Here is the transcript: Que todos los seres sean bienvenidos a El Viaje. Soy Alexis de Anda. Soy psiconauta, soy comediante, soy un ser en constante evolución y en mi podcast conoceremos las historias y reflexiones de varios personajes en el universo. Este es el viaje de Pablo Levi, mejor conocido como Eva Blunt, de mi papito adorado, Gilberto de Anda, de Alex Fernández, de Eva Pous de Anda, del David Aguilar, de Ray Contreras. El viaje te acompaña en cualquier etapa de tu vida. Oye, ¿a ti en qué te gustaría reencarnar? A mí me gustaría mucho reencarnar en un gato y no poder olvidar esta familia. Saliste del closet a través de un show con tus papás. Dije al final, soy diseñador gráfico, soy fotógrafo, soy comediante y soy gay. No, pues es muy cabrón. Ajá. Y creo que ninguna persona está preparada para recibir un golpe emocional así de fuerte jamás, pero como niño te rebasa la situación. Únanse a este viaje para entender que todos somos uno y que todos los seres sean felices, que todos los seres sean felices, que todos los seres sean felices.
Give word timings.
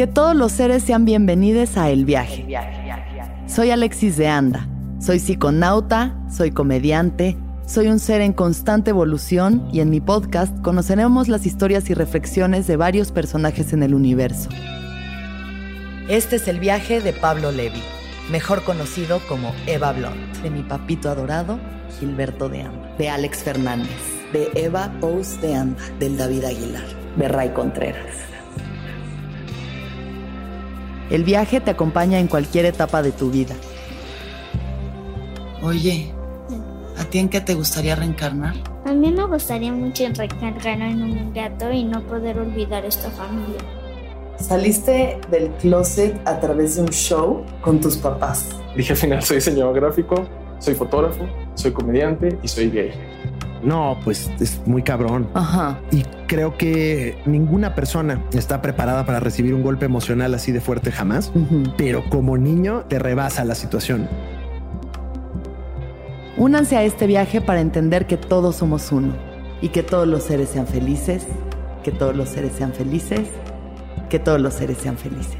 Que 0.00 0.06
todos 0.06 0.34
los 0.34 0.52
seres 0.52 0.82
sean 0.82 1.04
bienvenidos 1.04 1.76
a 1.76 1.90
El 1.90 2.06
Viaje. 2.06 2.46
Soy 3.46 3.70
Alexis 3.70 4.16
de 4.16 4.28
Anda. 4.28 4.66
Soy 4.98 5.18
psiconauta, 5.18 6.16
soy 6.34 6.52
comediante, 6.52 7.36
soy 7.66 7.88
un 7.88 7.98
ser 7.98 8.22
en 8.22 8.32
constante 8.32 8.88
evolución 8.88 9.68
y 9.74 9.80
en 9.80 9.90
mi 9.90 10.00
podcast 10.00 10.58
conoceremos 10.62 11.28
las 11.28 11.44
historias 11.44 11.90
y 11.90 11.92
reflexiones 11.92 12.66
de 12.66 12.76
varios 12.76 13.12
personajes 13.12 13.74
en 13.74 13.82
el 13.82 13.94
universo. 13.94 14.48
Este 16.08 16.36
es 16.36 16.48
el 16.48 16.60
viaje 16.60 17.02
de 17.02 17.12
Pablo 17.12 17.52
Levi, 17.52 17.82
mejor 18.30 18.64
conocido 18.64 19.20
como 19.28 19.52
Eva 19.66 19.92
Blunt, 19.92 20.38
de 20.38 20.48
mi 20.48 20.62
papito 20.62 21.10
adorado, 21.10 21.60
Gilberto 21.98 22.48
de 22.48 22.62
Anda, 22.62 22.94
de 22.96 23.10
Alex 23.10 23.42
Fernández, 23.42 24.00
de 24.32 24.50
Eva 24.54 24.90
Pous 24.98 25.38
de 25.42 25.56
Anda, 25.56 25.82
del 25.98 26.16
David 26.16 26.44
Aguilar, 26.44 26.86
de 27.18 27.28
Ray 27.28 27.50
Contreras. 27.50 28.30
El 31.10 31.24
viaje 31.24 31.60
te 31.60 31.72
acompaña 31.72 32.20
en 32.20 32.28
cualquier 32.28 32.66
etapa 32.66 33.02
de 33.02 33.10
tu 33.10 33.30
vida. 33.30 33.56
Oye, 35.60 36.12
¿a 36.96 37.04
ti 37.04 37.18
en 37.18 37.28
qué 37.28 37.40
te 37.40 37.54
gustaría 37.54 37.96
reencarnar? 37.96 38.54
A 38.84 38.92
mí 38.92 39.10
me 39.12 39.26
gustaría 39.26 39.72
mucho 39.72 40.04
reencarnar 40.14 40.90
en 40.90 41.02
un 41.02 41.34
gato 41.34 41.70
y 41.72 41.82
no 41.82 42.00
poder 42.06 42.38
olvidar 42.38 42.84
esta 42.84 43.10
familia. 43.10 43.58
Saliste 44.38 45.18
del 45.30 45.50
closet 45.60 46.16
a 46.26 46.38
través 46.38 46.76
de 46.76 46.82
un 46.82 46.88
show 46.88 47.44
con 47.60 47.80
tus 47.80 47.96
papás. 47.96 48.48
Dije 48.76 48.92
al 48.92 48.98
final, 48.98 49.22
soy 49.22 49.36
diseñador 49.36 49.74
gráfico, 49.74 50.26
soy 50.60 50.74
fotógrafo, 50.76 51.26
soy 51.54 51.72
comediante 51.72 52.38
y 52.42 52.48
soy 52.48 52.70
gay. 52.70 52.92
No, 53.62 53.98
pues 54.04 54.30
es 54.40 54.60
muy 54.66 54.82
cabrón. 54.82 55.28
Ajá. 55.34 55.80
Y 55.90 56.02
creo 56.26 56.56
que 56.56 57.18
ninguna 57.26 57.74
persona 57.74 58.24
está 58.32 58.62
preparada 58.62 59.04
para 59.04 59.20
recibir 59.20 59.54
un 59.54 59.62
golpe 59.62 59.84
emocional 59.84 60.34
así 60.34 60.52
de 60.52 60.60
fuerte 60.60 60.92
jamás, 60.92 61.32
pero 61.76 62.04
como 62.08 62.38
niño 62.38 62.84
te 62.88 62.98
rebasa 62.98 63.44
la 63.44 63.54
situación. 63.54 64.08
Únanse 66.36 66.76
a 66.76 66.84
este 66.84 67.06
viaje 67.06 67.40
para 67.40 67.60
entender 67.60 68.06
que 68.06 68.16
todos 68.16 68.56
somos 68.56 68.92
uno 68.92 69.12
y 69.60 69.68
que 69.68 69.82
todos 69.82 70.08
los 70.08 70.22
seres 70.22 70.48
sean 70.48 70.66
felices, 70.66 71.26
que 71.82 71.92
todos 71.92 72.16
los 72.16 72.28
seres 72.30 72.52
sean 72.56 72.72
felices, 72.72 73.28
que 74.08 74.18
todos 74.18 74.40
los 74.40 74.54
seres 74.54 74.78
sean 74.78 74.96
felices. 74.96 75.36